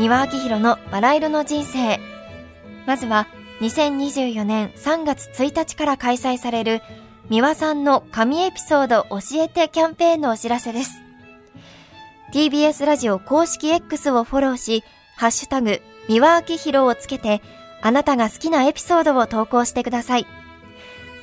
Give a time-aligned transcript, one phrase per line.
[0.00, 2.00] 三輪明宏のバラ色の人生。
[2.86, 3.26] まずは、
[3.60, 6.80] 2024年3月1日から開催される、
[7.28, 10.92] 三輪さんの神エピソード教えてキャンペーンのお知らせです。
[12.32, 14.84] TBS ラジオ公式 X をフォローし、
[15.18, 17.42] ハッシュタグ、三輪明宏をつけて、
[17.82, 20.26] あなたが好きなエピソードを投稿してください。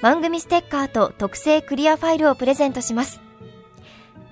[0.04, 3.22] 番組ステッカーと特製クリアファイルをプレゼントします。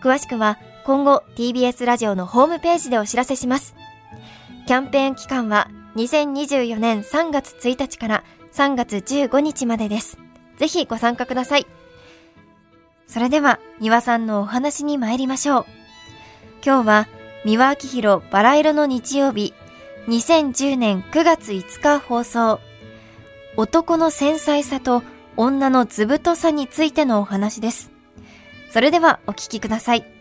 [0.04, 3.74] 詳しくは今後 TBS ラジオのホームページでお知らせします。
[4.66, 10.18] キャンペーン期間は2024年3月1日から3月15日までです。
[10.58, 11.68] ぜひご参加ください。
[13.06, 15.66] それでは、三輪さんのお話に参りましょう。
[16.66, 17.08] 今日は、
[17.46, 19.54] 三輪明宏バラ色の日曜日、
[20.08, 22.60] 2010年9月5日放送。
[23.58, 25.04] 男の繊細さと
[25.38, 27.92] 女の図太さについてのお話です。
[28.72, 30.15] それではお聞きください。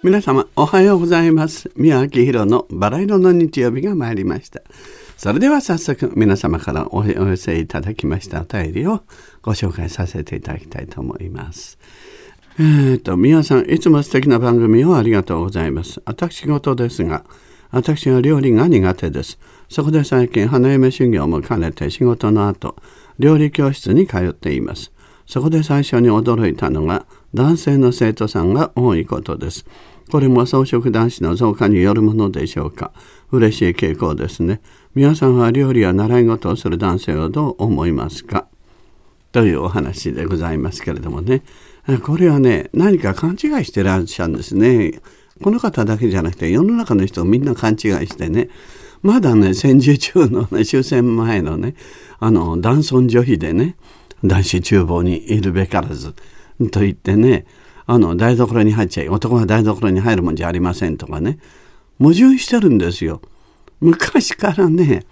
[0.00, 1.72] 皆様おはようございます。
[1.74, 4.62] 宮明宏のバラ色の日曜日が参りました。
[5.16, 9.02] それでは早速皆様からお寄せいただきましたお便りを
[9.42, 11.78] ご紹介させていただきたいと思います。
[12.60, 16.00] えっ、ー、と、宮さん、いつも素敵な番組をありがとうございます。
[16.04, 17.24] 私事ですが、
[17.72, 19.36] 私は料理が苦手です。
[19.68, 22.76] そこで最近花嫁修行も兼ねて仕事の後、
[23.18, 24.92] 料理教室に通っています。
[25.26, 29.66] そこで最初に驚いたのが男性の生徒さんが多いことです。
[30.10, 32.92] これも草食男子の増加によるものでしょうか。
[33.30, 34.60] 嬉しい傾向ですね。
[34.94, 38.46] 皆さんは料理や習い事をする男性をどう思いますか？
[39.32, 41.42] というお話でございますけれどもね。
[42.02, 45.00] これはね、何か勘違いしてらっしゃるんですね。
[45.42, 48.48] この方だけじゃなくて世の中の人みんな勘違いしてね
[49.02, 51.76] まだね戦時中のね終戦前のね
[52.18, 53.76] あの男尊女卑でね
[54.24, 56.14] 男子厨房にいるべからず
[56.70, 57.46] と言ってね
[57.86, 61.38] あの台所に入っちゃい男は台所に入るもんじゃありませんとかね
[61.98, 63.20] 矛盾してるんですよ。
[63.80, 65.04] 昔からね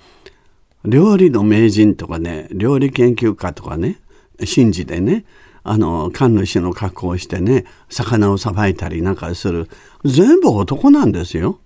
[0.85, 3.99] 料理の名人とかね料理研究家とかね
[4.45, 5.25] 信じてね
[5.63, 9.69] あの神主の格好をしてね魚をさばいたりなんかする
[10.05, 11.61] 全部男なんですよ。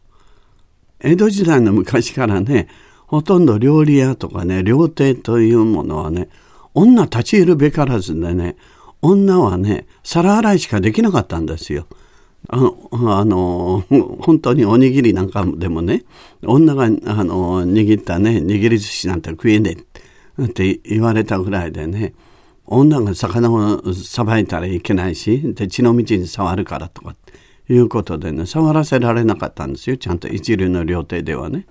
[1.00, 2.68] 江戸時代の昔からね
[3.06, 6.28] ほとんど料理屋とかね料亭というものはね
[6.72, 8.56] 女立ち入るべからずでね
[9.02, 11.86] 女はね皿洗いしかできなかったんですよ。
[12.48, 13.84] あのあの
[14.20, 16.04] 本当におにぎりなんかでもね
[16.42, 19.76] 女があの握ったね握り寿司なんて食えね
[20.38, 22.14] えって言われたぐらいでね
[22.66, 27.14] 女が魚をさばいたらいけないしで血の道に触るからとか
[27.68, 29.96] いうことでね触らせられなかったんですよ。
[29.96, 31.66] ちゃんと一流の料亭ではね、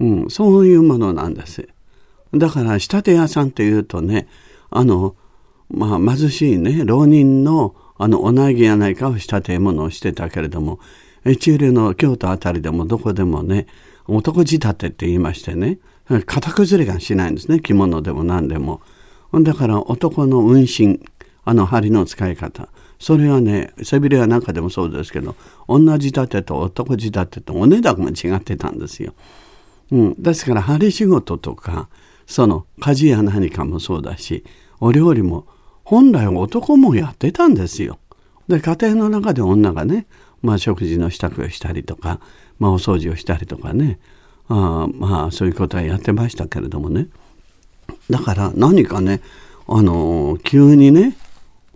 [0.00, 1.68] うん、そういうものなんです。
[2.32, 4.26] だから仕立て屋さんというとね
[4.70, 5.14] あの
[5.74, 10.80] まあ貧しいね浪人のあのおなぎやないかを仕立て物をしてたけれども
[11.24, 13.66] 一流の京都あたりでもどこでもね
[14.06, 15.78] 男仕立てって言いましてね。
[16.08, 18.82] 型崩れがしないんですね着物でも何でも。
[19.32, 21.00] だから男の運針
[21.44, 22.68] あの針の使い方。
[22.98, 25.34] それはね背びれやなんかでもそうですけど
[25.66, 29.14] 女仕立てと男仕立てとお値段も違ってたんですよ。
[29.90, 31.88] うん、ですから針仕事とか
[32.26, 34.44] その家事や何かもそうだし
[34.80, 35.46] お料理も
[35.84, 37.98] 本来男もやってたんですよ。
[38.48, 40.06] で家庭の中で女がね、
[40.42, 42.20] まあ、食事の支度をしたりとか、
[42.58, 43.98] まあ、お掃除をしたりとかね
[44.48, 47.08] あまあそういうことはやってましたけれどもね
[48.10, 49.22] だから何かね
[49.66, 51.16] あの急にね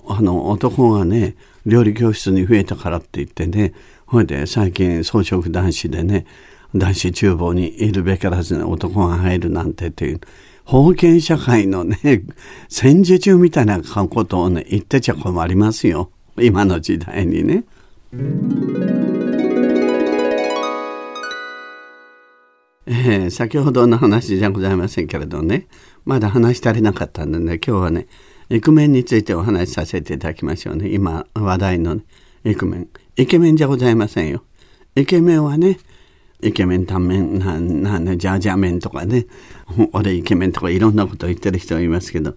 [0.07, 3.73] あの男がね料理教室に増えたからって言ってね
[4.07, 6.27] ほいで最近装飾男子でね
[6.75, 10.21] 男子厨房にいるべからず男が入るなんてっていう
[10.71, 11.97] 封建社会のね
[12.69, 17.65] 戦時中みたいなことをね言ってちゃ困りますよ今の時代にね。
[22.87, 25.69] えー、先ほどの話じゃございませんけれどね
[26.05, 28.06] まだ話し足りなかったんでね今日はね
[28.50, 30.88] イクメンについてお話しさせていただきましょうね。
[30.88, 32.03] 今話題の、ね、
[32.44, 32.88] イクメン。
[33.17, 34.43] イケメンじゃございませんよ。
[34.94, 35.79] イケメンはね、
[36.40, 39.26] イケメン、タンメン、な、な、な、ジャージャーメンとかね、
[39.93, 42.35] 俺イケメンとかいろんなこと言ってる人いますけど、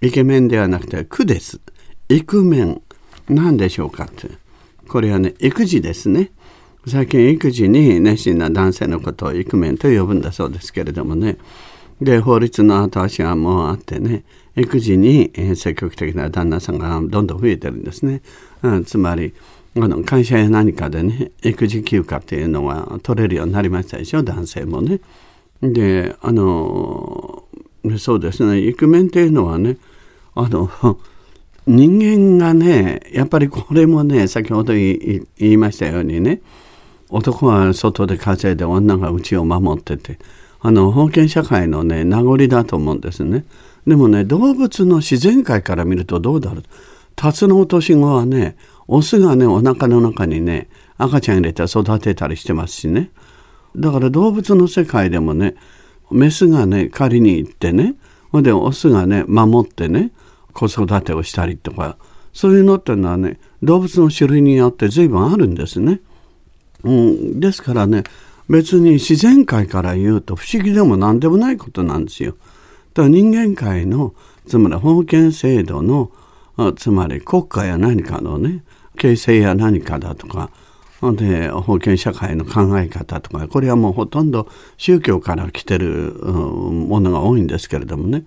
[0.00, 1.60] イケメンではなくて、苦です。
[2.08, 2.82] イクメン、
[3.28, 4.28] 何でしょうかって。
[4.88, 6.30] これはね、育児ですね。
[6.86, 11.36] 最近育児に熱心な男性のことをイクメンと呼ぶんだそうですけれどもね。
[12.00, 14.24] で、法律の後足がもうあってね、
[14.56, 18.22] 育児に積極的な旦那さんがどんどん増えてるんですね。
[18.62, 19.34] うん、つまり
[19.76, 25.00] あの会社や何かでね育児休暇っていうのが取れるようになりましたでしょ男性もね。
[25.62, 27.44] であの
[27.98, 29.76] そうですねイクメンっていうのはね
[30.34, 30.70] あの
[31.66, 36.40] 人間がねやっぱりこれもね先ほど言いましたようにね
[37.10, 40.18] 男は外で稼いで女が家を守ってて
[40.60, 43.44] あの封建社会のね名残だと思うんですね。
[43.86, 46.62] でもね動物の自然界から見るとどうだろう
[47.16, 48.56] タツノオトシゴはね
[48.92, 53.10] オスがねお腹の中にね赤ちゃん入れて育てたりしてますしね
[53.76, 55.54] だから動物の世界でもね
[56.10, 57.94] メスがね狩りに行ってね
[58.32, 60.10] ほんでオスがね守ってね
[60.52, 61.98] 子育てをしたりとか
[62.32, 66.00] そういうのっていうのはね動物の種類によって随分あるんですね。
[66.82, 68.02] うん、ですからね
[68.48, 72.32] 別に自然界から言うと不思議でも何でもないことなんですよ。
[72.94, 74.14] だから人間界の
[74.48, 76.10] つまり封建制度の
[76.76, 78.64] つまり国家や何かのね
[78.96, 80.50] 形成や何かだとか
[81.02, 88.24] で封建社会の考え方とかこれはもうほとんど宗教から来てるものが多いんですけれどもね、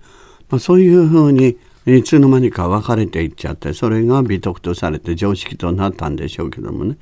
[0.58, 1.56] そういうふうに
[1.86, 6.96] いつの間にか分かれていっちゃってそれが美徳とされて常識となったんでしょうけどもね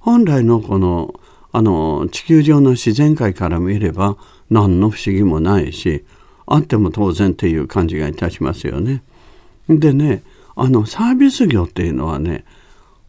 [0.00, 1.14] 本来のこの
[1.52, 4.16] あの地球上の自然界から見れば
[4.48, 6.04] 何の不思議もないし
[6.46, 9.02] あっても当然っていう感じがいたしますよね。
[9.68, 10.22] でね
[10.56, 12.44] あのサービス業っていうのはね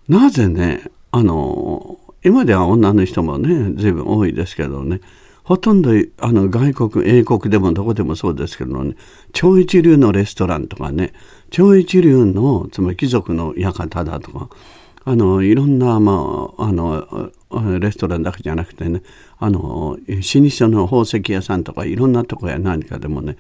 [0.08, 5.02] なぜねあの今では女の人もね随分多いですけどね
[5.44, 8.96] ほとんどあの外国英国でもどこでもそうですけどね
[9.34, 11.14] 超一流のレストランとかね
[11.52, 14.50] 超一流のつまり貴族の館だとか
[15.06, 17.30] あのいろんな、まあ、あの
[17.80, 19.04] レストランだけじゃなくてね
[19.38, 19.98] あの老舗
[20.70, 23.36] の宝石屋さんとかいろんなとこや何かでもね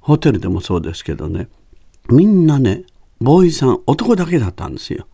[0.00, 1.48] ホテルでもそうですけどね
[2.08, 2.84] みんなね
[3.20, 5.06] ボーイさん男だけだったんですよ。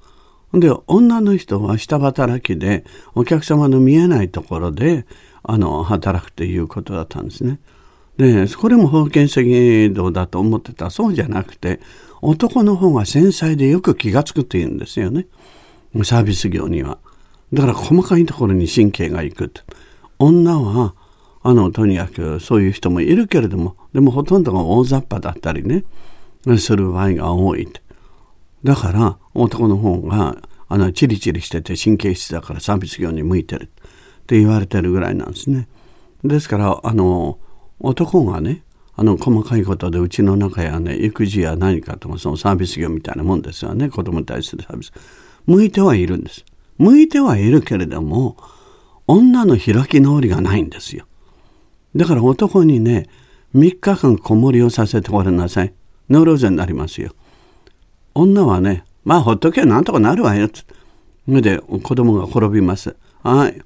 [0.61, 2.85] で女の人は下働きで
[3.15, 5.07] お客様の見えないところで
[5.43, 7.59] あの働くということだったんですね。
[8.17, 11.81] でこれも封建制度だと思ってたそうじゃなくて
[12.23, 15.27] 男の方が繊細でよく気が付くっていうんですよね
[16.05, 16.99] サービス業には。
[17.53, 19.53] だから細かいところに神経がいく
[20.19, 20.95] 女は
[21.43, 25.85] あのとにかくそういう人もいるけれどもでもほとんどが大雑把だったりね
[26.59, 27.69] する場合が多い
[28.65, 30.39] だから男の方が
[30.69, 33.69] あのチリチリしてて神経質だからサービス業に向いてるっ
[34.27, 35.69] て言われてるぐらいなんですね。
[36.25, 37.39] ですからあの
[37.79, 38.63] 男がね
[38.97, 43.91] あの細かいことでうちの中やね育児や何かとかそのサービス業みたいなもんですよね。
[43.91, 44.93] 子供に対するサービス。
[45.47, 46.45] 向いてはいるんです。
[46.79, 48.37] 向いてはいるけれども
[49.07, 51.07] 女の開き直りがないんですよ。
[51.95, 53.09] だから男にね
[53.55, 55.75] 3日間子守りをさせてごらんなさい。
[56.09, 57.15] ノーローゼになりますよ。
[58.15, 60.49] 女はねまあほっとけばなんとかなるわよ
[61.27, 62.97] そで子供が転びます。
[63.23, 63.63] はい。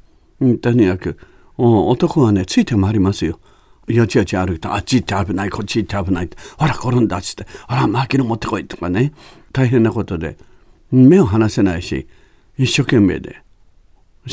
[0.59, 1.19] とにかく
[1.57, 3.41] 男はねついて回りますよ。
[3.89, 7.47] よちよち歩いてあっち行って危ないこっち行って危ないほら転んだっつって。
[7.69, 9.13] ほら薪の持ってこいとかね。
[9.53, 10.37] 大変なことで。
[10.91, 12.07] 目を離せないし
[12.57, 13.43] 一生懸命で。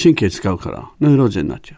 [0.01, 1.77] 神経使うからノイローゼになっちゃ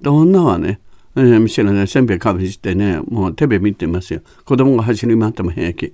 [0.00, 0.04] う。
[0.04, 0.80] で女はね
[1.16, 4.20] えー、店のねせんべいかぶしてねもう手べ見てますよ。
[4.44, 5.92] 子供が走り回っても平気。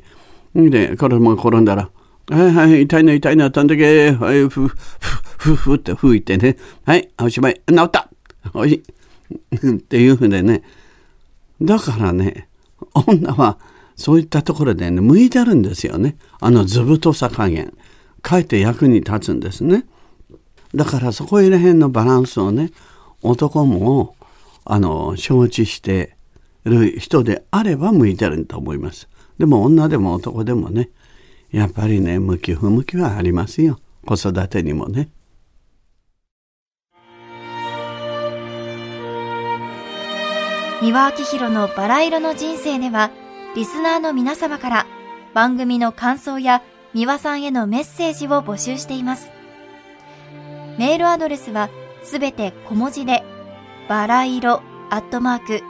[0.54, 1.90] で子供が転んだら
[2.30, 4.76] 「はいはい痛いな痛いな飛んでけはいふふ
[5.38, 8.08] ふふって吹いてねはいおしまい治った
[8.54, 8.82] おい
[9.66, 10.62] っていうふうでね
[11.60, 12.48] だからね
[12.94, 13.58] 女は
[13.96, 17.72] そういったところでね向いてるんですよねあの図太さ加減
[18.22, 19.86] かえって役に立つんですね
[20.74, 22.70] だからそこら辺のバランスをね
[23.22, 24.16] 男も
[24.64, 26.16] あの承知して
[26.64, 29.08] る人であれば向いてると思います。
[29.38, 30.90] でも女でも男でもね
[31.50, 33.78] やっぱりね向き不向きはありますよ。
[34.06, 35.10] 子育てにもね。
[40.82, 43.10] 三輪明宏のバラ色の人生では
[43.54, 44.86] リスナーの皆様から
[45.34, 46.62] 番組の感想や
[46.94, 49.30] 三輪さんへのメッセージを募集しています。
[50.78, 51.68] メールアドレスは
[52.02, 53.22] すべて小文字で
[53.88, 55.69] バラ色アットマーク